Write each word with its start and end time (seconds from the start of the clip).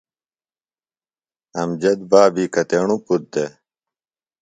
امجد 1.61 1.99
بابی 2.09 2.45
کتیݨوۡ 2.53 2.99
پُتر 3.05 3.25
دےۡ؟ 3.33 3.51